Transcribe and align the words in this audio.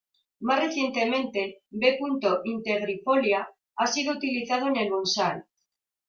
Más 0.39 0.59
recientemente, 0.59 1.61
"B. 1.69 1.99
integrifolia" 2.45 3.47
ha 3.75 3.85
sido 3.85 4.13
utilizado 4.13 4.67
en 4.67 4.77
el 4.77 4.89
bonsái. 4.89 5.43